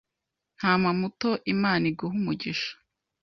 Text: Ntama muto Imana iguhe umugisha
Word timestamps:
Ntama 0.57 0.89
muto 0.99 1.29
Imana 1.53 1.83
iguhe 1.91 2.13
umugisha 2.21 2.71